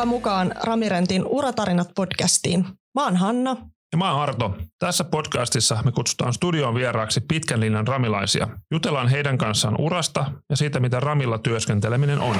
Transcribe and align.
Tervetuloa 0.00 0.18
mukaan 0.18 0.52
Ramirentin 0.62 1.26
Uratarinat 1.26 1.88
podcastiin. 1.94 2.66
Mä 2.94 3.04
oon 3.04 3.16
Hanna. 3.16 3.56
Ja 3.92 3.98
mä 3.98 4.12
oon 4.12 4.22
Arto. 4.22 4.56
Tässä 4.78 5.04
podcastissa 5.04 5.82
me 5.84 5.92
kutsutaan 5.92 6.34
studioon 6.34 6.74
vieraaksi 6.74 7.20
pitkän 7.20 7.60
linjan 7.60 7.86
ramilaisia. 7.86 8.48
Jutellaan 8.70 9.08
heidän 9.08 9.38
kanssaan 9.38 9.80
urasta 9.80 10.32
ja 10.50 10.56
siitä, 10.56 10.80
mitä 10.80 11.00
ramilla 11.00 11.38
työskenteleminen 11.38 12.20
on. 12.20 12.36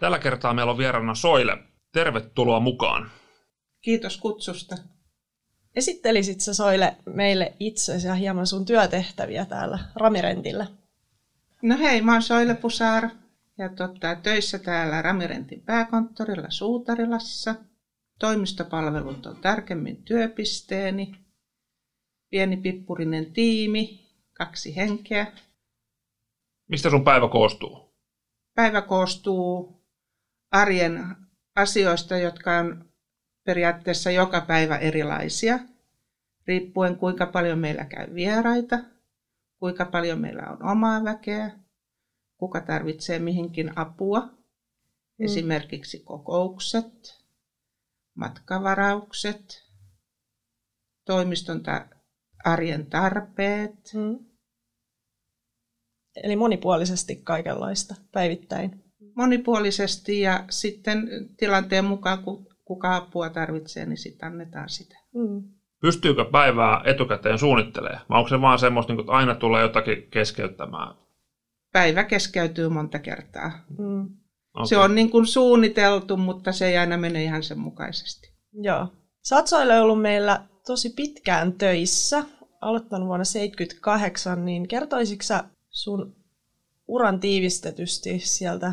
Tällä 0.00 0.18
kertaa 0.18 0.54
meillä 0.54 0.72
on 0.72 0.78
vieraana 0.78 1.14
Soile. 1.14 1.58
Tervetuloa 1.92 2.60
mukaan. 2.60 3.10
Kiitos 3.80 4.16
kutsusta. 4.16 4.76
Esittelisit 5.76 6.40
sä 6.40 6.54
Soile 6.54 6.96
meille 7.06 7.52
itsesi 7.60 8.06
ja 8.06 8.14
hieman 8.14 8.46
sun 8.46 8.64
työtehtäviä 8.64 9.44
täällä 9.44 9.78
Ramirentillä? 9.96 10.66
No 11.62 11.78
hei, 11.78 12.02
mä 12.02 12.12
oon 12.12 12.22
Soile 12.22 12.54
Pusaar 12.54 13.08
ja 13.58 13.68
totta, 13.68 14.14
töissä 14.14 14.58
täällä 14.58 15.02
Ramirentin 15.02 15.60
pääkonttorilla 15.60 16.50
Suutarilassa. 16.50 17.54
Toimistopalvelut 18.18 19.26
on 19.26 19.36
tarkemmin 19.36 20.04
työpisteeni. 20.04 21.14
Pieni 22.30 22.56
pippurinen 22.56 23.32
tiimi, 23.32 24.10
kaksi 24.32 24.76
henkeä. 24.76 25.26
Mistä 26.68 26.90
sun 26.90 27.04
päivä 27.04 27.28
koostuu? 27.28 27.94
Päivä 28.54 28.82
koostuu 28.82 29.80
arjen 30.50 31.16
asioista, 31.56 32.16
jotka 32.16 32.58
on 32.58 32.84
periaatteessa 33.44 34.10
joka 34.10 34.40
päivä 34.40 34.76
erilaisia, 34.76 35.58
riippuen 36.46 36.96
kuinka 36.96 37.26
paljon 37.26 37.58
meillä 37.58 37.84
käy 37.84 38.14
vieraita, 38.14 38.78
kuinka 39.58 39.84
paljon 39.84 40.20
meillä 40.20 40.42
on 40.50 40.70
omaa 40.70 41.04
väkeä, 41.04 41.63
kuka 42.44 42.60
tarvitsee 42.60 43.18
mihinkin 43.18 43.78
apua, 43.78 44.20
mm. 44.20 45.24
esimerkiksi 45.24 45.98
kokoukset, 45.98 47.20
matkavaraukset, 48.14 49.62
toimiston 51.06 51.62
ta- 51.62 51.88
arjen 52.44 52.86
tarpeet. 52.86 53.74
Mm. 53.94 54.18
Eli 56.24 56.36
monipuolisesti 56.36 57.16
kaikenlaista 57.16 57.94
päivittäin. 58.12 58.84
Monipuolisesti 59.16 60.20
ja 60.20 60.44
sitten 60.50 61.08
tilanteen 61.36 61.84
mukaan, 61.84 62.22
kun 62.24 62.46
kuka 62.64 62.96
apua 62.96 63.30
tarvitsee, 63.30 63.86
niin 63.86 63.98
sitten 63.98 64.26
annetaan 64.26 64.68
sitä. 64.68 64.98
Mm. 65.14 65.42
Pystyykö 65.80 66.24
päivää 66.24 66.82
etukäteen 66.84 67.38
suunnittelemaan? 67.38 68.06
Vai 68.10 68.18
onko 68.18 68.28
se 68.28 68.40
vaan 68.40 68.58
semmoista, 68.58 68.92
niin 68.92 69.00
että 69.00 69.12
aina 69.12 69.34
tulee 69.34 69.62
jotakin 69.62 70.10
keskeyttämään? 70.10 71.03
Päivä 71.74 72.04
keskeytyy 72.04 72.68
monta 72.68 72.98
kertaa. 72.98 73.64
Mm. 73.78 74.04
Okay. 74.54 74.66
Se 74.66 74.78
on 74.78 74.94
niin 74.94 75.10
kuin 75.10 75.26
suunniteltu, 75.26 76.16
mutta 76.16 76.52
se 76.52 76.66
ei 76.66 76.76
aina 76.76 76.96
mene 76.96 77.24
ihan 77.24 77.42
sen 77.42 77.58
mukaisesti. 77.58 78.34
Joo. 78.52 78.88
Oot 79.32 79.46
ollut 79.82 80.02
meillä 80.02 80.44
tosi 80.66 80.90
pitkään 80.90 81.52
töissä, 81.52 82.24
aloittanut 82.60 83.08
vuonna 83.08 83.24
1978, 83.24 84.44
niin 84.44 84.68
kertoisitko 84.68 85.48
sun 85.70 86.16
uran 86.88 87.20
tiivistetysti 87.20 88.18
sieltä, 88.18 88.72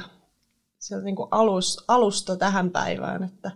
sieltä 0.80 1.06
niin 1.06 1.16
kuin 1.16 1.28
alus, 1.32 1.84
alusta 1.88 2.36
tähän 2.36 2.70
päivään, 2.70 3.24
että 3.24 3.52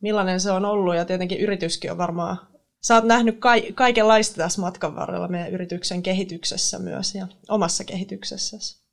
millainen 0.00 0.40
se 0.40 0.50
on 0.50 0.64
ollut 0.64 0.96
ja 0.96 1.04
tietenkin 1.04 1.40
yrityskin 1.40 1.90
on 1.90 1.98
varmaan 1.98 2.38
Sä 2.84 2.94
oot 2.94 3.04
nähnyt 3.04 3.38
ka- 3.38 3.72
kaikenlaista 3.74 4.36
tässä 4.36 4.60
matkan 4.60 4.96
varrella 4.96 5.28
meidän 5.28 5.52
yrityksen 5.52 6.02
kehityksessä 6.02 6.78
myös 6.78 7.14
ja 7.14 7.28
omassa 7.48 7.84
kehityksessäsi. 7.84 8.84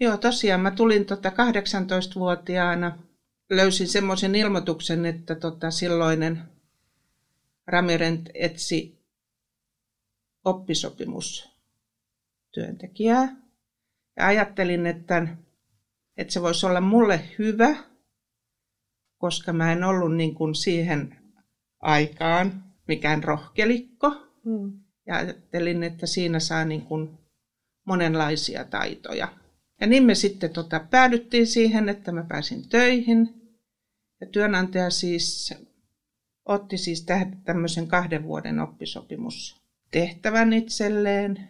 Joo, 0.00 0.16
tosiaan 0.16 0.60
mä 0.60 0.70
tulin 0.70 1.06
tota 1.06 1.28
18-vuotiaana, 1.28 2.98
löysin 3.50 3.88
semmoisen 3.88 4.34
ilmoituksen, 4.34 5.06
että 5.06 5.34
tota 5.34 5.70
silloinen 5.70 6.42
Ramirent 7.66 8.28
etsi 8.34 8.98
oppisopimustyöntekijää. 10.44 13.36
Ja 14.16 14.26
ajattelin, 14.26 14.86
että, 14.86 15.26
että 16.16 16.32
se 16.32 16.42
voisi 16.42 16.66
olla 16.66 16.80
mulle 16.80 17.20
hyvä, 17.38 17.76
koska 19.18 19.52
mä 19.52 19.72
en 19.72 19.84
ollut 19.84 20.16
niin 20.16 20.34
kuin 20.34 20.54
siihen 20.54 21.18
aikaan 21.80 22.67
mikään 22.88 23.24
rohkelikko. 23.24 24.08
Mm. 24.44 24.72
Ja 25.06 25.16
ajattelin, 25.16 25.82
että 25.82 26.06
siinä 26.06 26.40
saa 26.40 26.64
niin 26.64 26.82
kuin 26.82 27.18
monenlaisia 27.86 28.64
taitoja. 28.64 29.28
Ja 29.80 29.86
niin 29.86 30.04
me 30.04 30.14
sitten 30.14 30.50
tota, 30.50 30.80
päädyttiin 30.90 31.46
siihen, 31.46 31.88
että 31.88 32.12
mä 32.12 32.24
pääsin 32.28 32.68
töihin. 32.68 33.34
Ja 34.20 34.26
työnantaja 34.26 34.90
siis 34.90 35.54
otti 36.44 36.78
siis 36.78 37.06
tämmöisen 37.44 37.88
kahden 37.88 38.24
vuoden 38.24 38.60
oppisopimustehtävän 38.60 40.52
itselleen. 40.52 41.48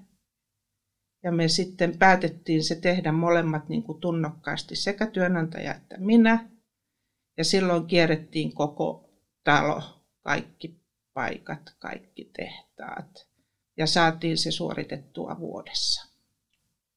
Ja 1.24 1.32
me 1.32 1.48
sitten 1.48 1.98
päätettiin 1.98 2.64
se 2.64 2.74
tehdä 2.74 3.12
molemmat 3.12 3.68
niin 3.68 3.82
kuin 3.82 4.00
tunnokkaasti, 4.00 4.76
sekä 4.76 5.06
työnantaja 5.06 5.74
että 5.74 5.96
minä. 5.98 6.48
Ja 7.36 7.44
silloin 7.44 7.86
kierrettiin 7.86 8.52
koko 8.54 9.10
talo, 9.44 9.82
kaikki 10.22 10.77
paikat, 11.18 11.74
kaikki 11.78 12.30
tehtaat. 12.36 13.28
Ja 13.76 13.86
saatiin 13.86 14.38
se 14.38 14.50
suoritettua 14.50 15.36
vuodessa. 15.38 16.08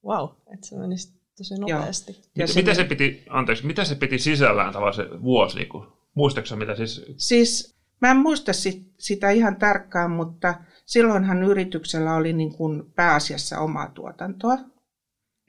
Wow, 0.05 0.29
että 0.53 0.67
se 0.67 0.77
meni 0.77 0.95
tosi 1.37 1.53
nopeasti. 1.59 2.11
Joo. 2.11 2.23
Ja 2.35 2.47
mitä, 2.55 2.73
se 2.73 2.83
piti, 2.83 3.25
anteeksi, 3.29 3.65
mitä 3.65 3.85
se 3.85 3.95
piti 3.95 4.19
sisällään 4.19 4.73
tavallaan 4.73 4.95
se 4.95 5.21
vuosi? 5.21 5.57
Niin 5.57 5.69
kuin, 5.69 5.87
muistatko 6.13 6.55
mitä 6.55 6.75
siis? 6.75 7.05
Siis 7.17 7.75
mä 8.01 8.11
en 8.11 8.17
muista 8.17 8.53
sit, 8.53 8.93
sitä 8.99 9.29
ihan 9.29 9.55
tarkkaan, 9.55 10.11
mutta 10.11 10.55
silloinhan 10.85 11.43
yrityksellä 11.43 12.15
oli 12.15 12.33
niin 12.33 12.53
kuin 12.53 12.91
pääasiassa 12.95 13.59
omaa 13.59 13.87
tuotantoa. 13.87 14.57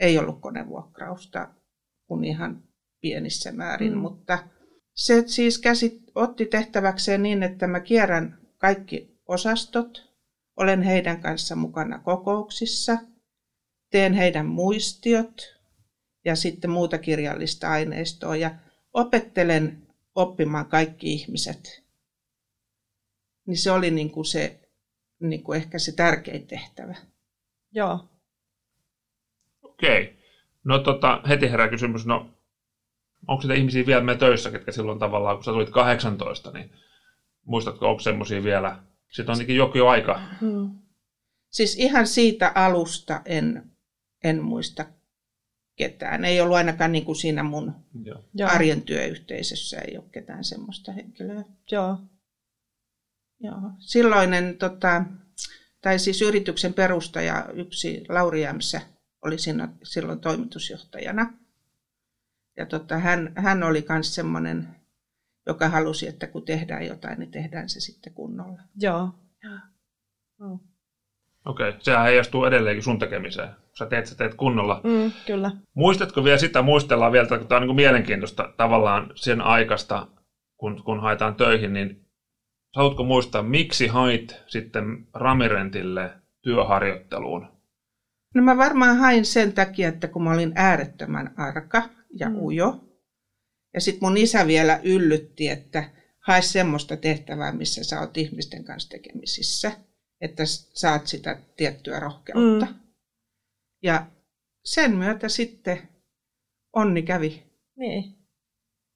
Ei 0.01 0.19
ollut 0.19 0.41
konevuokrausta 0.41 1.49
kuin 2.07 2.25
ihan 2.25 2.63
pienissä 3.01 3.53
määrin, 3.53 3.93
mm. 3.93 3.99
mutta 3.99 4.39
se 4.95 5.23
siis 5.27 5.59
käsit, 5.59 6.03
otti 6.15 6.47
tehtäväkseen 6.47 7.23
niin, 7.23 7.43
että 7.43 7.67
mä 7.67 7.81
kierrän 7.81 8.42
kaikki 8.63 9.19
osastot, 9.29 10.13
olen 10.57 10.83
heidän 10.83 11.21
kanssa 11.21 11.57
mukana 11.57 11.99
kokouksissa, 11.99 12.99
teen 13.91 14.13
heidän 14.13 14.47
muistiot 14.47 15.59
ja 16.25 16.37
sitten 16.37 16.71
muuta 16.71 16.99
kirjallista 16.99 17.71
aineistoa 17.71 18.37
ja 18.37 18.51
opettelen 18.93 19.87
oppimaan 20.15 20.67
kaikki 20.67 21.13
ihmiset. 21.13 21.83
Niin 23.47 23.59
se 23.59 23.71
oli 23.71 23.91
niin 23.91 24.11
kuin 24.11 24.25
se, 24.25 24.61
niin 25.21 25.43
kuin 25.43 25.57
ehkä 25.57 25.79
se 25.79 25.93
tärkein 25.93 26.47
tehtävä. 26.47 26.95
Joo. 27.73 28.09
Okei. 29.63 30.19
No 30.65 30.79
tota, 30.79 31.23
heti 31.29 31.51
herää 31.51 31.69
kysymys, 31.69 32.07
no 32.07 32.31
onko 33.29 33.43
sitä 33.43 33.55
ihmisiä 33.55 33.87
vielä 33.87 34.05
me 34.05 34.17
töissä, 34.17 34.51
ketkä 34.51 34.73
silloin 34.73 34.99
tavallaan, 34.99 35.37
kun 35.37 35.45
sä 35.45 35.51
tulit 35.51 35.71
18, 35.71 36.51
niin 36.51 36.71
Muistatko, 37.47 37.91
onko 37.91 38.01
semmoisia 38.01 38.45
vielä? 38.45 38.83
Sitten 39.11 39.33
on 39.33 39.37
ainakin 39.37 39.57
joku 39.57 39.79
aika. 39.87 40.23
Hmm. 40.41 40.79
Siis 41.51 41.77
ihan 41.77 42.07
siitä 42.07 42.53
alusta 42.55 43.23
en, 43.25 43.71
en 44.25 44.43
muista 44.43 44.87
ketään. 45.77 46.25
Ei 46.25 46.41
ollut 46.41 46.57
ainakaan 46.57 46.93
niin 46.93 47.05
kuin 47.05 47.17
siinä 47.17 47.43
mun 47.43 47.75
Joo. 48.35 48.49
arjen 48.51 48.83
työyhteisössä 48.83 49.79
ei 49.79 49.97
ole 49.97 50.05
ketään 50.13 50.45
semmoista 50.45 50.93
henkilöä. 50.93 51.45
Joo. 51.71 51.99
Joo. 53.41 53.61
Silloinen, 53.79 54.59
tota, 54.59 55.05
tai 55.81 55.99
siis 55.99 56.23
yrityksen 56.23 56.75
perustaja, 56.75 57.49
yksi 57.55 58.05
Lauri 58.09 58.43
Jämsä, 58.43 58.81
oli 59.23 59.39
siinä, 59.39 59.69
silloin 59.83 60.21
toimitusjohtajana. 60.21 61.33
Ja 62.57 62.67
tota, 62.67 62.99
hän, 62.99 63.33
hän 63.37 63.63
oli 63.63 63.85
myös 63.89 64.15
semmoinen 64.15 64.69
joka 65.47 65.69
halusi, 65.69 66.09
että 66.09 66.27
kun 66.27 66.45
tehdään 66.45 66.87
jotain, 66.87 67.19
niin 67.19 67.31
tehdään 67.31 67.69
se 67.69 67.81
sitten 67.81 68.13
kunnolla. 68.13 68.63
Joo. 68.81 69.11
Oh. 70.41 70.61
Okei, 71.47 71.69
okay. 71.69 71.81
sehän 71.83 72.05
heijastuu 72.05 72.45
edelleenkin 72.45 72.83
sun 72.83 72.99
tekemiseen. 72.99 73.49
Sä 73.79 73.87
teet, 73.87 74.07
sä 74.07 74.15
teet 74.15 74.35
kunnolla. 74.35 74.81
Mm, 74.85 75.13
kyllä. 75.27 75.51
Muistatko 75.75 76.25
vielä 76.25 76.39
sitä, 76.39 76.63
muistellaan 76.63 77.13
vielä, 77.13 77.39
kun 77.39 77.49
tämä 77.49 77.61
on 77.61 77.67
niin 77.67 77.77
mielenkiintoista 77.77 78.55
tavallaan 78.57 79.11
sen 79.15 79.41
aikasta, 79.41 80.07
kun, 80.57 80.83
kun 80.85 81.01
haetaan 81.01 81.35
töihin, 81.35 81.73
niin 81.73 82.07
saatko 82.75 83.05
muistaa, 83.05 83.43
miksi 83.43 83.87
hait 83.87 84.43
sitten 84.47 84.85
Ramirentille 85.15 86.11
työharjoitteluun? 86.43 87.47
No 88.35 88.43
mä 88.43 88.57
varmaan 88.57 88.97
hain 88.97 89.25
sen 89.25 89.53
takia, 89.53 89.89
että 89.89 90.09
kun 90.09 90.25
mä 90.25 90.33
olin 90.33 90.53
äärettömän 90.55 91.35
arka 91.37 91.83
ja 92.19 92.29
mm. 92.29 92.37
ujo, 92.37 92.85
ja 93.75 93.81
sitten 93.81 94.09
mun 94.09 94.17
isä 94.17 94.47
vielä 94.47 94.81
yllytti, 94.83 95.49
että 95.49 95.91
hae 96.19 96.43
semmoista 96.43 96.97
tehtävää, 96.97 97.53
missä 97.53 97.85
sä 97.85 98.01
oot 98.01 98.17
ihmisten 98.17 98.65
kanssa 98.65 98.89
tekemisissä, 98.89 99.73
että 100.21 100.43
saat 100.75 101.07
sitä 101.07 101.39
tiettyä 101.57 102.01
rohkeutta. 102.01 102.67
Mm. 102.67 102.75
Ja 103.83 104.07
sen 104.65 104.97
myötä 104.97 105.29
sitten 105.29 105.89
onni 106.73 107.03
kävi. 107.03 107.43
Niin. 107.77 108.15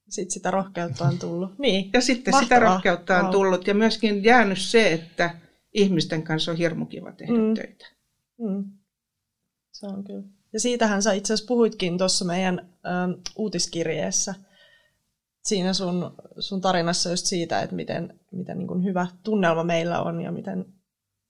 Sitten 0.09 0.31
sitä 0.31 0.51
rohkeutta 0.51 1.05
on 1.05 1.19
tullut. 1.19 1.59
Niin. 1.59 1.89
Ja 1.93 2.01
sitten 2.01 2.33
Mahtavaa. 2.33 2.43
sitä 2.59 2.59
rohkeutta 2.59 3.19
on 3.19 3.31
tullut 3.31 3.67
ja 3.67 3.73
myöskin 3.73 4.23
jäänyt 4.23 4.61
se, 4.61 4.93
että 4.93 5.35
ihmisten 5.73 6.23
kanssa 6.23 6.51
on 6.51 6.57
hirmu 6.57 6.85
kiva 6.85 7.11
tehdä 7.11 7.33
Mm. 7.33 7.53
töitä. 7.53 7.85
Mm. 8.39 8.63
Se 9.71 9.85
on 9.85 10.03
kyllä. 10.03 10.23
Ja 10.53 10.59
siitähän 10.59 11.03
sä 11.03 11.13
itse 11.13 11.33
asiassa 11.33 11.47
puhuitkin 11.47 11.97
tuossa 11.97 12.25
meidän 12.25 12.59
ähm, 12.59 13.11
uutiskirjeessä. 13.35 14.35
Siinä 15.47 15.73
sun, 15.73 16.15
sun 16.39 16.61
tarinassa 16.61 17.09
just 17.09 17.25
siitä, 17.25 17.61
että 17.61 17.75
miten, 17.75 18.19
miten 18.31 18.57
niin 18.57 18.67
kuin 18.67 18.83
hyvä 18.83 19.07
tunnelma 19.23 19.63
meillä 19.63 20.01
on 20.01 20.21
ja 20.21 20.31
miten 20.31 20.65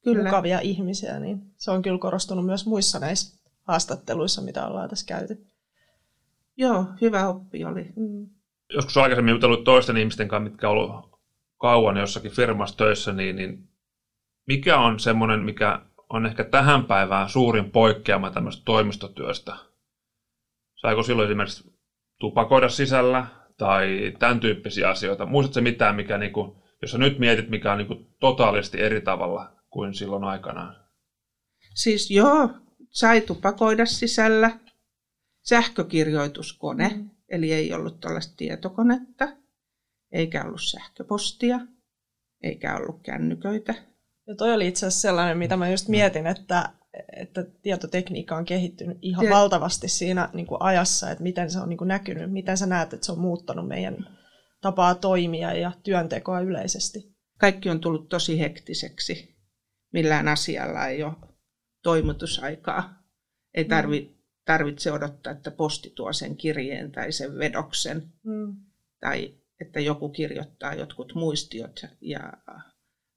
Kyllä. 0.04 0.24
mukavia 0.24 0.60
ihmisiä, 0.60 1.20
niin 1.20 1.42
se 1.58 1.72
on 1.72 1.82
kyllä 1.82 2.00
korostunut 2.00 2.46
myös 2.46 2.66
muissa 2.66 3.00
näissä 3.00 3.40
haastatteluissa, 3.64 4.42
mitä 4.42 4.68
ollaan 4.68 4.90
tässä 4.90 5.06
käyty. 5.08 5.48
Joo, 6.58 6.86
hyvä 7.02 7.28
oppi 7.28 7.66
oli. 7.66 7.90
Mm. 7.96 8.30
Joskus 8.74 8.98
aikaisemmin 8.98 9.32
jutellut 9.32 9.64
toisten 9.64 9.98
ihmisten 9.98 10.28
kanssa, 10.28 10.50
mitkä 10.50 10.70
on 10.70 10.78
ollut 10.78 11.20
kauan 11.58 11.98
jossakin 11.98 12.32
firmassa 12.32 12.78
töissä, 12.78 13.14
niin, 13.14 13.36
niin 13.36 13.70
mikä 14.48 14.80
on 14.80 15.00
semmoinen, 15.00 15.40
mikä 15.40 15.82
on 16.10 16.26
ehkä 16.26 16.44
tähän 16.44 16.86
päivään 16.86 17.30
suurin 17.30 17.72
poikkeama 17.72 18.32
tämmöistä 18.32 18.62
toimistotyöstä? 18.66 19.56
Saiko 20.76 21.04
silloin 21.04 21.30
esimerkiksi 21.30 21.74
tupakoida 22.20 22.70
sisällä 22.70 23.37
tai 23.58 24.14
tämän 24.20 24.40
tyyppisiä 24.40 24.90
asioita? 24.90 25.26
Muistatko 25.26 25.62
mitään, 25.62 25.96
mikä, 25.96 26.18
niinku, 26.18 26.64
jos 26.82 26.92
sä 26.92 26.98
nyt 26.98 27.20
mietit, 27.20 27.50
mikä 27.50 27.72
on 27.72 27.78
niinku 27.78 27.96
totaalisesti 28.20 28.82
eri 28.82 29.02
tavalla 29.02 29.52
kuin 29.70 29.94
silloin 29.94 30.24
aikanaan? 30.24 30.76
Siis 31.74 32.12
joo, 32.12 32.50
sai 32.90 33.22
tupakoida 33.22 33.86
sisällä. 33.86 34.60
Sähkökirjoituskone, 35.42 36.90
mm. 36.90 37.10
eli 37.30 37.54
ei 37.54 37.74
ollut 37.74 38.00
tällaista 38.00 38.34
tietokonetta, 38.38 39.28
eikä 40.12 40.44
ollut 40.44 40.64
sähköpostia, 40.64 41.60
eikä 42.44 42.76
ollut 42.76 43.02
kännyköitä. 43.04 43.74
Ja 44.28 44.36
toi 44.36 44.54
oli 44.54 44.68
itse 44.68 44.86
asiassa 44.86 45.02
sellainen, 45.02 45.38
mitä 45.38 45.58
mä 45.58 45.70
just 45.70 45.88
mietin, 45.88 46.28
että, 46.28 46.70
että 47.16 47.44
tietotekniikka 47.62 48.36
on 48.36 48.46
kehittynyt 48.46 48.98
ihan 49.02 49.26
Ja- 49.26 49.32
valtavasti 49.32 49.88
siinä 49.88 50.30
niin 50.34 50.48
kuin 50.48 50.62
ajassa, 50.62 51.12
että 51.12 51.24
miten 51.24 51.52
se 51.52 51.60
on 51.60 51.70
niin 51.70 51.78
kuin 51.78 51.88
näkynyt, 51.88 52.32
miten 52.32 52.58
sä 52.58 52.66
näet, 52.66 52.94
että 52.94 53.06
se 53.06 53.12
on 53.12 53.20
muuttanut 53.20 53.68
meidän 53.68 54.18
tapaa 54.62 54.96
toimia 54.96 55.54
ja 55.54 55.72
työntekoa 55.84 56.40
yleisesti. 56.40 57.16
Kaikki 57.38 57.70
on 57.70 57.80
tullut 57.80 58.10
tosi 58.10 58.40
hektiseksi. 58.40 59.38
Millään 59.94 60.28
asialla 60.28 60.88
ei 60.88 61.04
ole 61.04 61.14
toimitusaikaa. 61.84 63.04
Ei 63.54 63.66
tarvi, 63.66 64.18
tarvitse 64.46 64.92
odottaa, 64.92 65.34
että 65.34 65.52
posti 65.52 65.90
tuo 65.96 66.14
sen 66.14 66.38
kirjeen 66.38 66.92
tai 66.92 67.12
sen 67.12 67.38
vedoksen. 67.38 68.04
Mm. 68.24 68.56
tai 69.00 69.38
että 69.62 69.80
joku 69.80 70.10
kirjoittaa 70.10 70.74
jotkut 70.74 71.14
muistiot 71.16 71.82
ja 72.02 72.34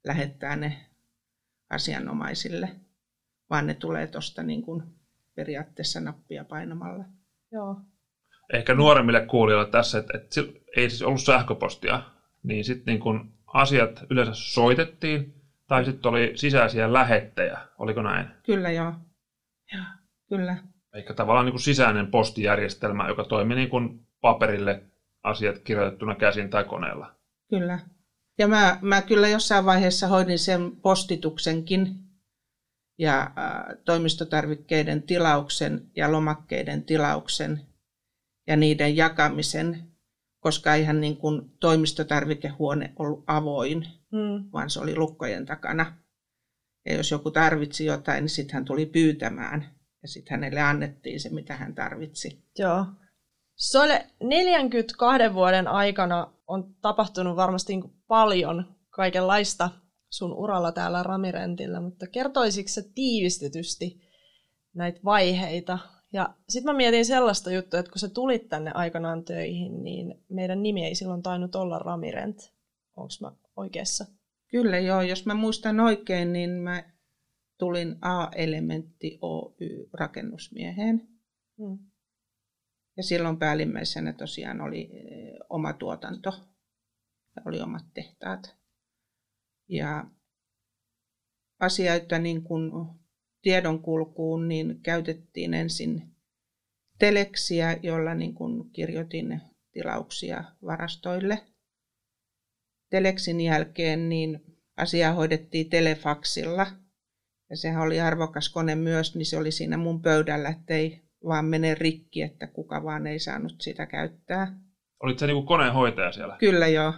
lähettää 0.05 0.55
ne 0.55 0.85
asianomaisille, 1.69 2.69
vaan 3.51 3.67
ne 3.67 3.73
tulee 3.73 4.07
tuosta 4.07 4.43
niin 4.43 4.61
kuin 4.61 4.83
periaatteessa 5.35 5.99
nappia 5.99 6.45
painamalla. 6.45 7.03
Joo. 7.51 7.81
Ehkä 8.53 8.73
nuoremmille 8.73 9.25
kuulijoille 9.25 9.71
tässä, 9.71 9.97
että, 9.97 10.17
että 10.17 10.41
ei 10.77 10.89
siis 10.89 11.01
ollut 11.01 11.21
sähköpostia, 11.21 12.03
niin 12.43 12.63
sitten 12.65 12.93
niin 12.93 13.01
kun 13.01 13.33
asiat 13.47 14.03
yleensä 14.09 14.33
soitettiin, 14.35 15.33
tai 15.67 15.85
sitten 15.85 16.09
oli 16.09 16.31
sisäisiä 16.35 16.93
lähettejä, 16.93 17.59
oliko 17.77 18.01
näin? 18.01 18.27
Kyllä 18.45 18.71
joo. 18.71 18.93
Ja, 19.73 19.83
kyllä. 20.29 20.57
Eikä 20.93 21.13
tavallaan 21.13 21.45
niin 21.45 21.53
kuin 21.53 21.61
sisäinen 21.61 22.07
postijärjestelmä, 22.07 23.07
joka 23.07 23.23
toimi 23.23 23.55
niin 23.55 23.69
kuin 23.69 24.07
paperille 24.21 24.83
asiat 25.23 25.59
kirjoitettuna 25.59 26.15
käsin 26.15 26.49
tai 26.49 26.63
koneella. 26.63 27.15
Kyllä. 27.49 27.79
Ja 28.37 28.47
mä, 28.47 28.77
mä 28.81 29.01
kyllä 29.01 29.27
jossain 29.27 29.65
vaiheessa 29.65 30.07
hoidin 30.07 30.39
sen 30.39 30.71
postituksenkin 30.71 31.95
ja 33.01 33.31
toimistotarvikkeiden 33.85 35.03
tilauksen 35.03 35.91
ja 35.95 36.11
lomakkeiden 36.11 36.83
tilauksen 36.83 37.61
ja 38.47 38.55
niiden 38.55 38.95
jakamisen, 38.95 39.83
koska 40.39 40.75
eihän 40.75 41.01
niin 41.01 41.17
kuin 41.17 41.41
toimistotarvikehuone 41.59 42.93
ollut 42.99 43.23
avoin, 43.27 43.87
Mm. 44.11 44.49
vaan 44.53 44.69
se 44.69 44.79
oli 44.79 44.95
lukkojen 44.95 45.45
takana. 45.45 45.97
Ja 46.85 46.95
jos 46.95 47.11
joku 47.11 47.31
tarvitsi 47.31 47.85
jotain, 47.85 48.21
niin 48.21 48.29
sitten 48.29 48.53
hän 48.53 48.65
tuli 48.65 48.85
pyytämään 48.85 49.65
ja 50.01 50.07
sitten 50.07 50.31
hänelle 50.31 50.61
annettiin 50.61 51.19
se, 51.19 51.29
mitä 51.29 51.55
hän 51.55 51.75
tarvitsi. 51.75 52.43
Joo. 52.59 52.85
Soille 53.55 54.07
42 54.23 55.33
vuoden 55.33 55.67
aikana 55.67 56.33
on 56.47 56.75
tapahtunut 56.81 57.35
varmasti 57.35 57.75
niin 57.75 57.93
paljon 58.07 58.75
kaikenlaista 58.89 59.69
sun 60.11 60.33
uralla 60.33 60.71
täällä 60.71 61.03
Ramirentillä, 61.03 61.81
mutta 61.81 62.07
kertoisitko 62.07 62.69
sä 62.69 62.81
tiivistetysti 62.95 64.01
näitä 64.73 64.99
vaiheita? 65.05 65.79
Ja 66.13 66.35
sitten 66.49 66.73
mä 66.73 66.77
mietin 66.77 67.05
sellaista 67.05 67.51
juttua, 67.51 67.79
että 67.79 67.91
kun 67.91 67.99
sä 67.99 68.09
tulit 68.09 68.49
tänne 68.49 68.71
aikanaan 68.73 69.23
töihin, 69.23 69.83
niin 69.83 70.23
meidän 70.29 70.63
nimi 70.63 70.85
ei 70.85 70.95
silloin 70.95 71.23
tainnut 71.23 71.55
olla 71.55 71.79
Ramirent. 71.79 72.53
Onko 72.97 73.13
mä 73.21 73.31
oikeassa? 73.55 74.05
Kyllä 74.47 74.79
joo, 74.79 75.01
jos 75.01 75.25
mä 75.25 75.33
muistan 75.33 75.79
oikein, 75.79 76.33
niin 76.33 76.49
mä 76.49 76.83
tulin 77.57 77.95
A-elementti 78.01 79.19
Oy 79.21 79.89
rakennusmieheen. 79.93 81.07
Hmm. 81.57 81.79
Ja 82.97 83.03
silloin 83.03 83.37
päällimmäisenä 83.37 84.13
tosiaan 84.13 84.61
oli 84.61 84.89
eh, 84.93 85.33
oma 85.49 85.73
tuotanto 85.73 86.29
ja 87.35 87.41
oli 87.45 87.61
omat 87.61 87.85
tehtaat. 87.93 88.60
Ja 89.71 90.05
asioita 91.59 92.19
niin 92.19 92.43
kuin 92.43 92.71
tiedonkulkuun, 93.41 94.47
niin 94.47 94.79
käytettiin 94.83 95.53
ensin 95.53 96.15
teleksiä, 96.99 97.77
jolla 97.83 98.13
niin 98.13 98.33
kuin 98.33 98.69
kirjoitin 98.69 99.41
tilauksia 99.71 100.43
varastoille. 100.65 101.41
Teleksin 102.89 103.41
jälkeen 103.41 104.09
niin 104.09 104.41
asia 104.77 105.13
hoidettiin 105.13 105.69
telefaksilla. 105.69 106.67
Ja 107.49 107.57
sehän 107.57 107.83
oli 107.83 108.01
arvokas 108.01 108.49
kone 108.49 108.75
myös, 108.75 109.15
niin 109.15 109.25
se 109.25 109.37
oli 109.37 109.51
siinä 109.51 109.77
mun 109.77 110.01
pöydällä, 110.01 110.49
ettei 110.49 111.01
vaan 111.27 111.45
mene 111.45 111.75
rikki, 111.75 112.21
että 112.21 112.47
kuka 112.47 112.83
vaan 112.83 113.07
ei 113.07 113.19
saanut 113.19 113.55
sitä 113.61 113.85
käyttää. 113.85 114.59
Olit 115.03 115.19
se 115.19 115.27
niin 115.27 115.45
koneenhoitaja 115.45 116.11
siellä? 116.11 116.37
Kyllä 116.39 116.67
joo. 116.67 116.93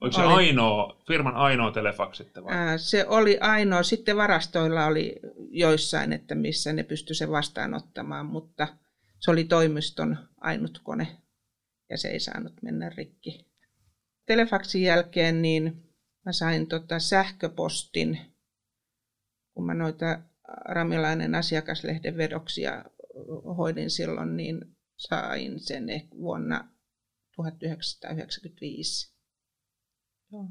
Oliko 0.00 0.16
se 0.16 0.22
Oli. 0.22 0.32
ainoa, 0.34 1.02
firman 1.06 1.34
ainoa 1.34 1.70
telefax 1.70 2.16
sitten 2.16 2.44
vai? 2.44 2.54
Ää, 2.56 2.78
Se 2.78 3.06
oli 3.06 3.38
ainoa. 3.40 3.82
Sitten 3.82 4.16
varastoilla 4.16 4.86
oli 4.86 5.20
joissain, 5.50 6.12
että 6.12 6.34
missä 6.34 6.72
ne 6.72 6.82
pystyi 6.82 7.16
sen 7.16 7.30
vastaanottamaan, 7.30 8.26
mutta 8.26 8.68
se 9.18 9.30
oli 9.30 9.44
toimiston 9.44 10.18
ainut 10.40 10.80
kone 10.84 11.16
ja 11.90 11.98
se 11.98 12.08
ei 12.08 12.20
saanut 12.20 12.62
mennä 12.62 12.88
rikki. 12.88 13.46
Telefaksin 14.26 14.82
jälkeen 14.82 15.42
niin 15.42 15.82
mä 16.26 16.32
sain 16.32 16.66
tota 16.66 16.98
sähköpostin, 16.98 18.20
kun 19.54 19.66
mä 19.66 19.74
noita 19.74 20.18
Ramilainen 20.64 21.34
asiakaslehden 21.34 22.16
vedoksia 22.16 22.84
hoidin 23.56 23.90
silloin, 23.90 24.36
niin 24.36 24.76
sain 24.96 25.60
sen 25.60 25.88
ehkä 25.88 26.16
vuonna 26.16 26.68
1995. 27.36 29.17
Joo. 30.32 30.44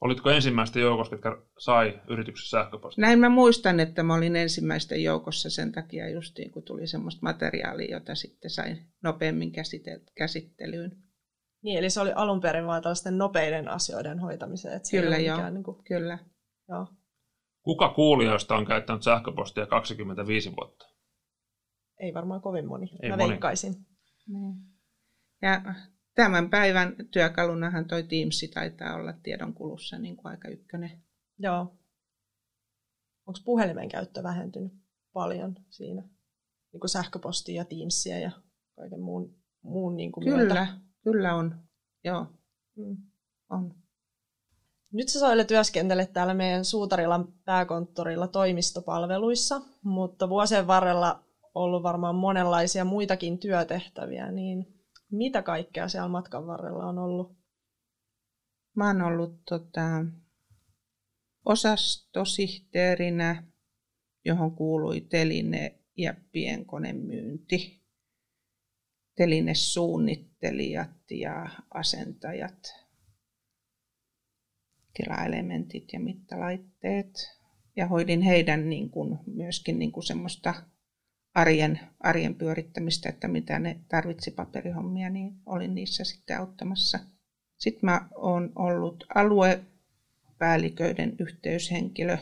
Olitko 0.00 0.30
ensimmäistä 0.30 0.78
joukosta, 0.78 1.14
jotka 1.14 1.42
sai 1.58 2.00
yrityksessä 2.10 2.58
sähköpostia? 2.58 3.02
Näin 3.02 3.18
mä 3.18 3.28
muistan, 3.28 3.80
että 3.80 4.02
mä 4.02 4.14
olin 4.14 4.36
ensimmäisten 4.36 5.02
joukossa 5.02 5.50
sen 5.50 5.72
takia 5.72 6.08
justiin, 6.10 6.50
kun 6.50 6.62
tuli 6.62 6.86
semmoista 6.86 7.20
materiaalia, 7.22 7.96
jota 7.96 8.14
sitten 8.14 8.50
sain 8.50 8.92
nopeammin 9.02 9.52
käsite- 9.52 10.12
käsittelyyn. 10.16 10.90
Niin, 11.62 11.78
eli 11.78 11.90
se 11.90 12.00
oli 12.00 12.12
alun 12.14 12.40
perin 12.40 12.66
vain 12.66 12.82
tällaisten 12.82 13.18
nopeiden 13.18 13.68
asioiden 13.68 14.18
hoitamiseen. 14.18 14.76
Että 14.76 14.88
se 14.88 15.00
Kyllä, 15.00 15.18
joo. 15.18 15.36
mikään 15.36 15.54
Niin 15.54 15.64
kuin, 15.64 15.84
Kyllä. 15.84 16.18
joo. 16.68 16.86
Kuka 17.62 17.88
kuulijoista 17.88 18.56
on 18.56 18.66
käyttänyt 18.66 19.02
sähköpostia 19.02 19.66
25 19.66 20.50
vuotta? 20.56 20.84
Ei 22.00 22.14
varmaan 22.14 22.40
kovin 22.40 22.66
moni. 22.66 22.86
Ei 23.02 23.10
Mä 23.10 23.16
moni. 23.16 23.28
veikkaisin. 23.28 23.74
Niin. 24.28 24.54
Ja 25.42 25.62
tämän 26.22 26.50
päivän 26.50 26.94
työkalunahan 27.10 27.84
toi 27.84 28.02
Teams 28.02 28.40
taitaa 28.54 28.94
olla 28.94 29.12
tiedonkulussa 29.22 29.98
niin 29.98 30.16
kuin 30.16 30.26
aika 30.26 30.48
ykkönen. 30.48 31.02
Joo. 31.38 31.60
Onko 33.26 33.40
puhelimen 33.44 33.88
käyttö 33.88 34.22
vähentynyt 34.22 34.72
paljon 35.12 35.56
siinä? 35.70 36.02
Niin 36.72 36.80
kuin 36.80 36.88
sähköpostia 36.88 37.54
ja 37.56 37.64
Teamsia 37.64 38.18
ja 38.18 38.30
kaiken 38.76 39.00
muun, 39.00 39.34
muun 39.62 39.96
niin 39.96 40.12
kuin 40.12 40.24
myötä? 40.28 40.54
Kyllä, 40.54 40.66
kyllä 41.04 41.34
on. 41.34 41.54
Joo, 42.04 42.26
Mm. 42.76 42.96
on. 43.50 43.74
Nyt 44.92 45.08
sä 45.08 45.18
Soile 45.18 45.44
työskentelet 45.44 46.12
täällä 46.12 46.34
meidän 46.34 46.64
Suutarilan 46.64 47.32
pääkonttorilla 47.44 48.28
toimistopalveluissa, 48.28 49.60
mutta 49.82 50.28
vuosien 50.28 50.66
varrella 50.66 51.24
ollut 51.54 51.82
varmaan 51.82 52.14
monenlaisia 52.14 52.84
muitakin 52.84 53.38
työtehtäviä, 53.38 54.32
niin 54.32 54.77
Mitä 55.10 55.42
kaikkea 55.42 55.88
siellä 55.88 56.08
matkan 56.08 56.46
varrella 56.46 56.86
on 56.86 56.98
ollut? 56.98 57.38
Mä 58.76 58.86
oon 58.86 59.02
ollut 59.02 59.42
tota, 59.48 60.04
osastosihteerinä, 61.44 63.46
johon 64.24 64.56
kuului 64.56 65.00
teline 65.00 65.80
ja 65.96 66.14
pienkonemyynti. 66.32 67.82
Telinesuunnittelijat 69.16 71.10
ja 71.10 71.50
asentajat, 71.74 72.74
tilaelementit 74.94 75.92
ja 75.92 76.00
mittalaitteet. 76.00 77.38
Ja 77.76 77.86
hoidin 77.86 78.22
heidän 78.22 78.68
niin 78.68 78.90
kuin, 78.90 79.18
myöskin 79.26 79.78
niin 79.78 79.92
kuin 79.92 80.04
semmoista 80.04 80.54
arjen, 81.38 81.80
arjen 82.00 82.34
pyörittämistä, 82.34 83.08
että 83.08 83.28
mitä 83.28 83.58
ne 83.58 83.80
tarvitsi 83.88 84.30
paperihommia, 84.30 85.10
niin 85.10 85.32
olin 85.46 85.74
niissä 85.74 86.04
sitten 86.04 86.38
auttamassa. 86.38 86.98
Sitten 87.56 87.90
mä 87.90 88.08
oon 88.14 88.52
ollut 88.56 89.04
aluepäälliköiden 89.14 91.16
yhteyshenkilö. 91.18 92.18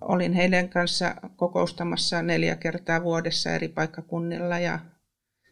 Olin 0.00 0.32
heidän 0.32 0.68
kanssa 0.68 1.14
kokoustamassa 1.36 2.22
neljä 2.22 2.56
kertaa 2.56 3.02
vuodessa 3.02 3.50
eri 3.50 3.68
paikkakunnilla 3.68 4.58
ja 4.58 4.78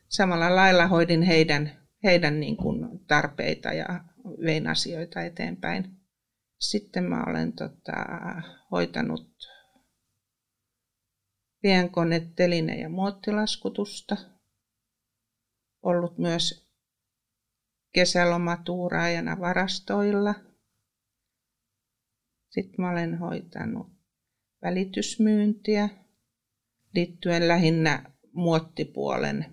samalla 0.08 0.56
lailla 0.56 0.86
hoidin 0.86 1.22
heidän, 1.22 1.70
heidän 2.04 2.40
niin 2.40 2.56
kuin 2.56 2.88
tarpeita 3.08 3.72
ja 3.72 4.04
vein 4.44 4.66
asioita 4.66 5.22
eteenpäin. 5.22 5.90
Sitten 6.60 7.04
mä 7.04 7.24
olen 7.26 7.52
tota, 7.52 7.92
hoitanut 8.70 9.34
pienkone, 11.64 12.20
teline- 12.36 12.80
ja 12.80 12.88
muottilaskutusta. 12.88 14.16
Ollut 15.82 16.18
myös 16.18 16.68
kesälomatuuraajana 17.92 19.40
varastoilla. 19.40 20.34
Sitten 22.50 22.74
mä 22.78 22.90
olen 22.90 23.18
hoitanut 23.18 23.86
välitysmyyntiä 24.62 25.88
liittyen 26.94 27.48
lähinnä 27.48 28.12
muottipuolen 28.32 29.46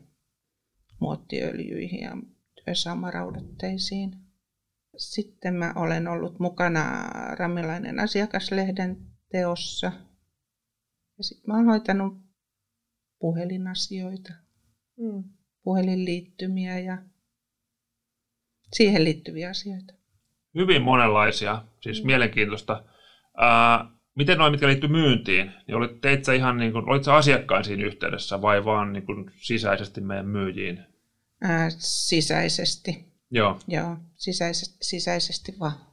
muottiöljyihin 0.99 2.01
ja 2.01 2.17
työsaamaraudatteisiin. 2.65 4.11
Sitten 4.97 5.53
mä 5.53 5.73
olen 5.75 6.07
ollut 6.07 6.39
mukana 6.39 7.09
Ramilainen 7.35 7.99
asiakaslehden 7.99 8.97
teossa– 9.31 9.91
ja 11.21 11.25
sitten 11.25 11.43
mä 11.47 11.57
oon 11.57 11.65
hoitanut 11.65 12.17
puhelinasioita, 13.19 14.33
mm. 14.97 15.23
puhelinliittymiä 15.63 16.79
ja 16.79 16.97
siihen 18.73 19.03
liittyviä 19.03 19.49
asioita. 19.49 19.93
Hyvin 20.55 20.81
monenlaisia, 20.81 21.63
siis 21.81 22.01
mm. 22.01 22.05
mielenkiintoista. 22.05 22.83
Ää, 23.37 23.91
miten 24.15 24.37
noin, 24.37 24.53
mitkä 24.53 24.67
liittyy 24.67 24.89
myyntiin, 24.89 25.51
niin 25.67 25.75
olit, 25.75 26.01
teit 26.01 26.25
sä 26.25 26.33
ihan 26.33 26.57
niin 26.57 26.71
kuin, 26.71 26.89
olit 26.89 27.03
sä 27.03 27.15
asiakkain 27.15 27.63
siinä 27.63 27.85
yhteydessä 27.85 28.41
vai 28.41 28.65
vaan 28.65 28.93
niin 28.93 29.05
kuin 29.05 29.31
sisäisesti 29.35 30.01
meidän 30.01 30.27
myyjiin? 30.27 30.83
Ää, 31.41 31.69
sisäisesti. 31.77 33.05
Joo. 33.31 33.59
Joo, 33.67 33.97
sisäisesti, 34.15 34.77
sisäisesti 34.81 35.55
vaan 35.59 35.90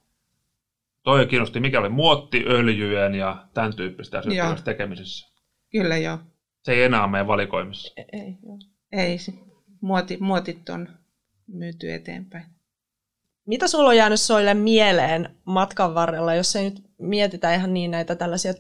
toi 1.09 1.27
kiinnosti, 1.27 1.61
mikä 1.61 1.81
oli 1.81 1.89
muottiöljyjen 1.89 3.15
ja 3.15 3.47
tämän 3.55 3.77
tyyppistä 3.77 4.19
asioita 4.19 4.63
tekemisessä. 4.63 5.29
Kyllä 5.73 5.97
joo. 5.97 6.19
Se 6.65 6.73
ei 6.73 6.83
enää 6.83 7.03
ole 7.03 7.11
meidän 7.11 7.27
valikoimissa. 7.27 7.95
Ei, 7.97 8.05
ei, 8.13 8.39
joo. 8.43 8.59
ei 8.93 9.19
muoti, 9.81 10.17
muotit 10.21 10.69
on 10.69 10.89
myyty 11.47 11.93
eteenpäin. 11.93 12.45
Mitä 13.47 13.69
sulla 13.69 13.89
on 13.89 13.97
jäänyt 13.97 14.21
Soille 14.21 14.55
mieleen 14.55 15.37
matkan 15.45 15.95
varrella, 15.95 16.35
jos 16.35 16.57
ei 16.57 16.65
nyt 16.65 16.83
mietitä 16.99 17.55
ihan 17.55 17.75
niin 17.75 17.91
näitä 17.91 18.15
tällaisia 18.15 18.53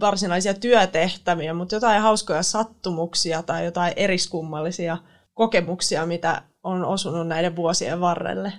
varsinaisia 0.00 0.54
työtehtäviä, 0.54 1.54
mutta 1.54 1.74
jotain 1.74 2.02
hauskoja 2.02 2.42
sattumuksia 2.42 3.42
tai 3.42 3.64
jotain 3.64 3.92
eriskummallisia 3.96 4.98
kokemuksia, 5.34 6.06
mitä 6.06 6.42
on 6.62 6.84
osunut 6.84 7.28
näiden 7.28 7.56
vuosien 7.56 8.00
varrelle? 8.00 8.52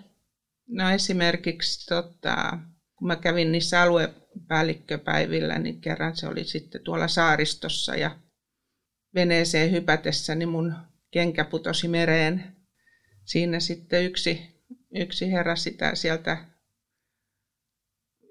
No 0.67 0.89
esimerkiksi 0.89 1.87
tota, 1.87 2.57
kun 2.95 3.07
mä 3.07 3.15
kävin 3.15 3.51
niissä 3.51 3.81
aluepäällikköpäivillä, 3.81 5.59
niin 5.59 5.81
kerran 5.81 6.15
se 6.15 6.27
oli 6.27 6.43
sitten 6.43 6.81
tuolla 6.83 7.07
saaristossa 7.07 7.95
ja 7.95 8.19
veneeseen 9.15 9.71
hypätessä, 9.71 10.35
niin 10.35 10.49
mun 10.49 10.75
kenkä 11.11 11.45
putosi 11.45 11.87
mereen. 11.87 12.55
Siinä 13.25 13.59
sitten 13.59 14.05
yksi, 14.05 14.63
yksi 14.95 15.31
herra 15.31 15.55
sitä 15.55 15.95
sieltä 15.95 16.37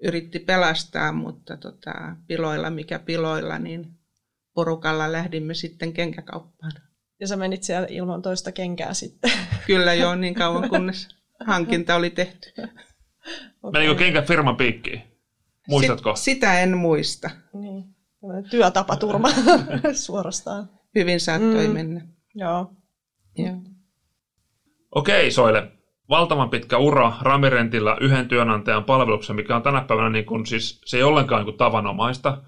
yritti 0.03 0.39
pelastaa, 0.39 1.11
mutta 1.11 1.57
tota, 1.57 1.93
piloilla 2.27 2.69
mikä 2.69 2.99
piloilla, 2.99 3.59
niin 3.59 3.87
porukalla 4.53 5.11
lähdimme 5.11 5.53
sitten 5.53 5.93
kenkäkauppaan. 5.93 6.71
Ja 7.19 7.27
sä 7.27 7.35
menit 7.35 7.63
siellä 7.63 7.87
ilman 7.91 8.21
toista 8.21 8.51
kenkää 8.51 8.93
sitten? 8.93 9.31
Kyllä 9.67 9.93
joo, 9.93 10.15
niin 10.15 10.35
kauan 10.35 10.69
kunnes 10.69 11.07
hankinta 11.39 11.95
oli 11.95 12.09
tehty. 12.09 12.53
Okay. 13.63 13.81
Menikö 13.81 13.95
kenkä 13.95 14.21
firman 14.21 14.55
piikkiin? 14.55 15.01
Muistatko? 15.67 16.15
Sit, 16.15 16.23
sitä 16.23 16.59
en 16.59 16.77
muista. 16.77 17.29
Niin. 17.53 17.83
Työtapaturma 18.49 19.27
suorastaan. 20.05 20.69
Hyvin 20.95 21.19
saattoi 21.19 21.67
mm. 21.67 21.73
mennä. 21.73 22.01
Joo. 22.35 22.71
Joo. 23.37 23.55
Okei, 24.95 25.31
Soile. 25.31 25.71
Valtavan 26.09 26.49
pitkä 26.49 26.77
ura 26.77 27.13
Ramirentillä 27.21 27.97
yhden 28.01 28.27
työnantajan 28.27 28.83
palveluksessa, 28.83 29.33
mikä 29.33 29.55
on 29.55 29.63
tänä 29.63 29.81
päivänä 29.81 30.09
niin 30.09 30.25
kuin, 30.25 30.45
siis, 30.45 30.81
se 30.85 30.97
ei 30.97 31.03
ollenkaan 31.03 31.39
niin 31.39 31.45
kuin 31.45 31.57
tavanomaista. 31.57 32.43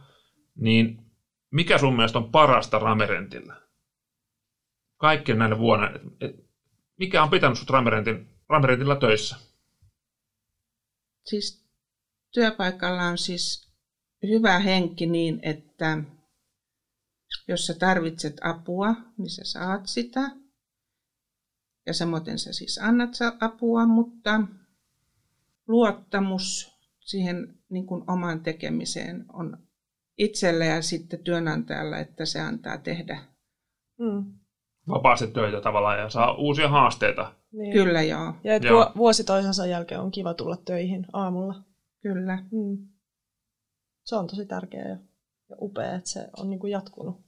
Niin 0.56 0.98
mikä 1.52 1.78
sun 1.78 1.96
mielestä 1.96 2.18
on 2.18 2.32
parasta 2.32 2.80
Ramirentillä? 2.80 3.56
Kaikkien 4.98 5.38
näille 5.38 5.60
vuonna. 5.60 5.92
Mikä 7.00 7.24
on 7.24 7.30
pitänyt 7.30 7.58
sut 7.58 7.70
Ramirentin, 7.70 8.28
Ramirentillä 8.50 8.96
töissä? 8.96 9.55
Siis 11.26 11.66
työpaikalla 12.34 13.04
on 13.04 13.18
siis 13.18 13.72
hyvä 14.24 14.60
henki 14.60 15.06
niin, 15.06 15.40
että 15.42 16.04
jos 17.48 17.68
sä 17.68 17.74
tarvitset 17.74 18.38
apua, 18.42 18.96
niin 19.18 19.30
sä 19.30 19.44
saat 19.44 19.88
sitä. 19.88 20.32
Ja 21.86 21.94
samoin 21.94 22.40
sä 22.40 22.54
siis 22.54 22.78
annat 22.78 23.10
apua, 23.40 23.86
mutta 23.86 24.42
luottamus 25.68 26.76
siihen 27.00 27.60
niin 27.70 27.86
kuin 27.86 28.04
omaan 28.08 28.44
tekemiseen 28.44 29.26
on 29.34 29.68
itselle 30.18 30.66
ja 30.66 30.82
sitten 30.82 31.24
työnantajalla, 31.24 31.98
että 31.98 32.26
se 32.26 32.40
antaa 32.40 32.78
tehdä. 32.78 33.26
Mm. 34.00 34.45
Vapaasti 34.90 35.28
töitä 35.28 35.62
tavallaan 35.62 36.00
ja 36.00 36.10
saa 36.10 36.34
uusia 36.34 36.70
haasteita 36.70 37.32
niin. 37.56 37.74
Kyllä 37.74 38.02
joo. 38.02 38.34
Ja 38.44 38.56
että 38.56 38.68
joo. 38.68 38.92
vuosi 38.98 39.24
toisensa 39.24 39.66
jälkeen 39.66 40.02
on 40.02 40.12
kiva 40.12 40.34
tulla 40.34 40.58
töihin 40.66 41.06
aamulla. 41.14 41.56
Kyllä. 42.02 42.44
Mm. 42.52 42.88
Se 44.04 44.16
on 44.16 44.28
tosi 44.28 44.46
tärkeää 44.46 44.88
ja, 44.88 44.98
ja 45.50 45.56
upea, 45.62 45.96
että 45.96 46.10
se 46.10 46.28
on 46.38 46.50
niin 46.50 46.60
kuin 46.60 46.72
jatkunut. 46.72 47.26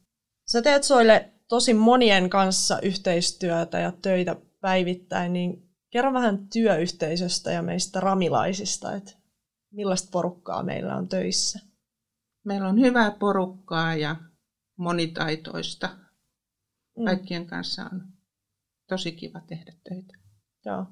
Sä 0.48 0.62
teet 0.62 0.84
Soille 0.84 1.30
tosi 1.48 1.74
monien 1.74 2.30
kanssa 2.30 2.80
yhteistyötä 2.82 3.80
ja 3.80 3.92
töitä 3.92 4.36
päivittäin, 4.62 5.34
niin 5.34 5.70
kerro 5.90 6.14
vähän 6.14 6.48
työyhteisöstä 6.48 7.52
ja 7.52 7.62
meistä 7.62 8.00
ramilaisista, 8.00 8.94
että 8.96 9.12
millaista 9.74 10.10
porukkaa 10.12 10.64
meillä 10.64 10.96
on 10.96 11.08
töissä? 11.08 11.60
Meillä 12.46 12.68
on 12.68 12.80
hyvää 12.80 13.12
porukkaa 13.12 13.96
ja 13.96 14.16
monitaitoista. 14.78 15.90
Mm. 16.98 17.06
Kaikkien 17.06 17.48
kanssa 17.48 17.84
on 17.94 18.02
tosi 18.90 19.12
kiva 19.12 19.40
tehdä 19.40 19.74
töitä. 19.90 20.14
Joo, 20.66 20.86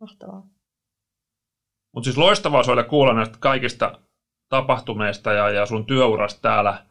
mahtavaa. 0.00 0.46
Mutta 1.94 2.04
siis 2.04 2.16
loistavaa 2.16 2.62
sulle 2.62 2.84
kuulla 2.84 3.14
näistä 3.14 3.38
kaikista 3.40 4.00
tapahtumeista 4.48 5.32
ja, 5.32 5.50
ja 5.50 5.66
sun 5.66 5.86
työurasta 5.86 6.40
täällä. 6.40 6.86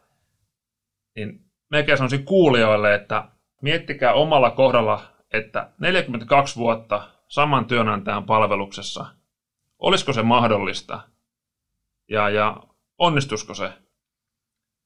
Niin 1.16 1.46
mekin 1.72 1.98
sanoisin 1.98 2.26
kuulijoille, 2.26 2.96
että 2.96 3.30
miettikää 3.62 4.14
omalla 4.14 4.52
kohdalla, 4.52 5.04
että 5.34 5.72
42 5.80 6.56
vuotta 6.56 7.10
saman 7.28 7.66
työnantajan 7.66 8.26
palveluksessa, 8.26 9.06
olisiko 9.80 10.14
se 10.14 10.24
mahdollista 10.24 11.10
ja, 12.10 12.30
ja 12.30 12.58
onnistusko 12.98 13.54
se? 13.54 13.74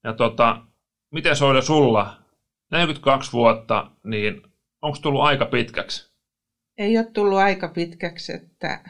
Ja 0.03 0.13
tota, 0.13 0.61
miten 1.11 1.35
se 1.35 1.45
oli 1.45 1.61
sulla? 1.61 2.20
42 2.71 3.33
vuotta, 3.33 3.91
niin 4.03 4.41
onko 4.81 4.97
tullut 5.01 5.21
aika 5.21 5.45
pitkäksi? 5.45 6.11
Ei 6.77 6.97
ole 6.97 7.05
tullut 7.05 7.39
aika 7.39 7.67
pitkäksi, 7.67 8.33
että 8.33 8.83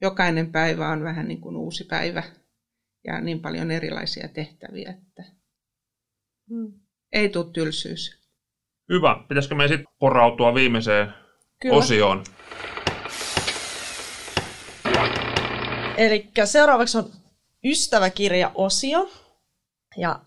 jokainen 0.00 0.52
päivä 0.52 0.88
on 0.88 1.04
vähän 1.04 1.28
niin 1.28 1.40
kuin 1.40 1.56
uusi 1.56 1.84
päivä 1.84 2.22
ja 3.04 3.20
niin 3.20 3.40
paljon 3.40 3.70
erilaisia 3.70 4.28
tehtäviä, 4.28 4.90
että 4.90 5.22
hmm. 6.50 6.72
ei 7.12 7.28
tule 7.28 7.52
tylsyys. 7.52 8.22
Hyvä. 8.88 9.24
Pitäisikö 9.28 9.54
me 9.54 9.68
sitten 9.68 9.94
porautua 9.98 10.54
viimeiseen 10.54 11.14
Kyllä. 11.62 11.76
osioon. 11.76 12.24
Eli 15.96 16.30
seuraavaksi 16.44 16.98
on 16.98 17.10
ystäväkirja-osio. 17.64 19.10
Ja, 19.96 20.20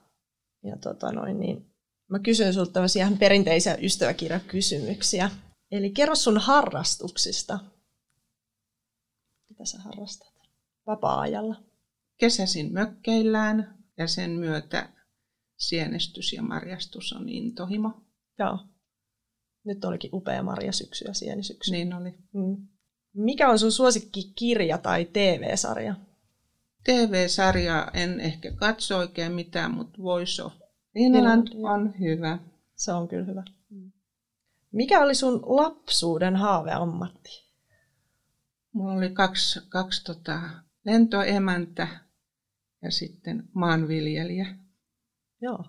ja 0.64 0.78
tota 0.78 1.12
noin, 1.12 1.40
niin 1.40 1.75
mä 2.10 2.20
kysyn 2.20 2.54
sulta 2.54 2.72
tämmöisiä 2.72 3.06
ihan 3.06 3.18
perinteisiä 3.18 3.76
ystäväkirjakysymyksiä. 3.76 5.32
Eli 5.72 5.90
kerro 5.90 6.16
sun 6.16 6.38
harrastuksista. 6.38 7.60
Mitä 9.50 9.66
sä 9.66 9.78
harrastat 9.80 10.34
vapaa-ajalla? 10.88 11.64
Kesäsin 12.18 12.74
mökkeillään 12.74 13.78
ja 13.98 14.08
sen 14.08 14.32
myötä 14.32 14.90
sienestys 15.58 16.34
ja 16.34 16.44
marjastus 16.44 17.14
on 17.14 17.30
intohimo. 17.30 17.92
Joo. 18.40 18.60
Nyt 19.66 19.86
olikin 19.86 20.10
upea 20.14 20.44
marjasyksy 20.44 21.06
ja 21.06 21.14
sienisyksy. 21.14 21.72
Niin 21.72 21.94
oli. 21.94 22.14
Mm. 22.34 22.68
Mikä 23.14 23.50
on 23.50 23.60
sun 23.60 23.72
suosikki 23.72 24.32
kirja 24.36 24.78
tai 24.78 25.06
TV-sarja? 25.06 25.96
TV-sarjaa 26.84 27.92
en 27.94 28.20
ehkä 28.20 28.52
katso 28.52 28.98
oikein 28.98 29.32
mitään, 29.32 29.72
mutta 29.72 30.04
Voice 30.04 30.44
of 30.44 30.54
Finland 30.96 31.50
Finland, 31.50 31.76
on 31.76 32.00
hyvä. 32.00 32.40
Se 32.76 32.94
on 32.94 33.08
kyllä 33.08 33.26
hyvä. 33.26 33.44
Mikä 34.72 35.02
oli 35.02 35.16
sun 35.16 35.42
lapsuuden 35.46 36.36
haaveammatti? 36.36 37.46
Mulla 38.74 38.94
oli 38.94 39.10
kaksi, 39.10 39.60
kaksi 39.70 40.04
tota, 40.04 40.40
lentoemäntä 40.86 41.88
ja 42.82 42.92
sitten 42.92 43.44
maanviljelijä. 43.54 44.56
Joo. 45.42 45.66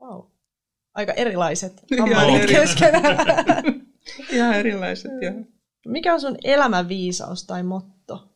Wow. 0.00 0.24
Aika 0.94 1.12
erilaiset 1.12 1.84
ammatit 2.02 2.48
keskenään. 2.48 3.16
Ihan 4.32 4.54
erilaiset, 4.54 5.12
joo. 5.22 5.34
Mikä 5.86 6.14
on 6.14 6.20
sun 6.20 6.36
elämän 6.44 6.88
viisaus 6.88 7.44
tai 7.44 7.62
motto? 7.62 8.28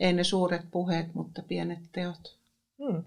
Ei 0.00 0.12
ne 0.12 0.24
suuret 0.24 0.62
puheet, 0.70 1.14
mutta 1.14 1.42
pienet 1.42 1.78
teot. 1.92 2.38
Hmm. 2.78 3.04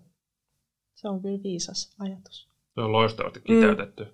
Se 0.96 1.08
on 1.08 1.22
kyllä 1.22 1.44
viisas 1.44 1.96
ajatus. 2.00 2.47
Se 2.78 2.82
on 2.82 2.92
loistavasti 2.92 3.42
kiteytetty. 3.42 4.04
Mm. 4.04 4.10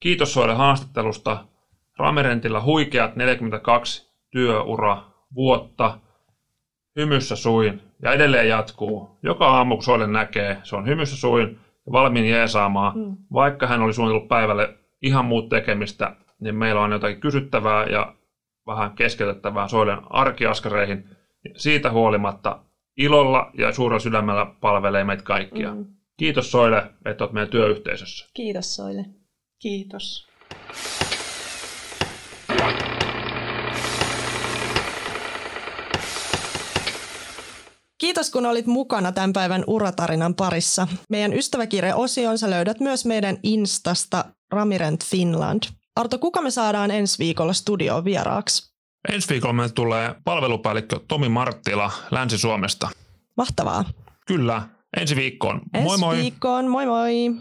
Kiitos 0.00 0.32
Soille 0.32 0.54
haastattelusta. 0.54 1.44
Ramirentillä 1.98 2.62
huikeat 2.62 3.16
42 3.16 4.12
työura 4.30 5.02
vuotta. 5.34 5.98
Hymyssä 6.96 7.36
suin 7.36 7.82
ja 8.02 8.12
edelleen 8.12 8.48
jatkuu. 8.48 9.18
Joka 9.22 9.46
aamu 9.46 9.74
kun 9.74 9.84
Soille 9.84 10.06
näkee, 10.06 10.56
se 10.62 10.76
on 10.76 10.86
hymyssä 10.86 11.16
suin 11.16 11.58
ja 11.86 11.92
valmiin 11.92 12.30
jeesaamaan. 12.30 12.98
Mm. 12.98 13.16
Vaikka 13.32 13.66
hän 13.66 13.82
oli 13.82 13.92
suunnitellut 13.92 14.28
päivälle 14.28 14.78
ihan 15.02 15.24
muut 15.24 15.48
tekemistä, 15.48 16.16
niin 16.40 16.54
meillä 16.54 16.80
on 16.80 16.92
jotakin 16.92 17.20
kysyttävää 17.20 17.84
ja 17.84 18.14
vähän 18.66 18.92
keskeytettävää 18.92 19.68
Soilen 19.68 20.00
arkiaskareihin. 20.10 21.08
Siitä 21.56 21.90
huolimatta 21.90 22.58
ilolla 22.96 23.50
ja 23.54 23.72
suurella 23.72 24.00
sydämellä 24.00 24.46
palvelee 24.60 25.04
meitä 25.04 25.22
kaikkia. 25.22 25.74
Mm. 25.74 25.99
Kiitos 26.20 26.50
Soile, 26.50 26.82
että 27.04 27.24
olet 27.24 27.32
meidän 27.32 27.50
työyhteisössä. 27.50 28.26
Kiitos 28.34 28.76
Soile. 28.76 29.04
Kiitos. 29.58 30.26
Kiitos 37.98 38.30
kun 38.30 38.46
olit 38.46 38.66
mukana 38.66 39.12
tämän 39.12 39.32
päivän 39.32 39.64
uratarinan 39.66 40.34
parissa. 40.34 40.88
Meidän 41.08 41.32
ystäväkirja-osion 41.32 42.38
sä 42.38 42.50
löydät 42.50 42.80
myös 42.80 43.06
meidän 43.06 43.36
Instasta 43.42 44.24
Ramirent 44.52 45.04
Finland. 45.04 45.62
Arto, 45.96 46.18
kuka 46.18 46.42
me 46.42 46.50
saadaan 46.50 46.90
ensi 46.90 47.18
viikolla 47.18 47.52
studioon 47.52 48.04
vieraaksi? 48.04 48.74
Ensi 49.12 49.28
viikolla 49.28 49.52
meille 49.52 49.72
tulee 49.72 50.14
palvelupäällikkö 50.24 51.00
Tomi 51.08 51.28
Marttila 51.28 51.92
Länsi-Suomesta. 52.10 52.88
Mahtavaa. 53.36 53.84
Kyllä, 54.26 54.62
ensi 54.96 55.16
viikkoon. 55.16 55.60
Ensi 55.74 55.84
moi 55.84 55.98
moi! 55.98 56.16
viikkoon. 56.16 56.68
Moi 56.68 56.86
moi! 56.86 57.40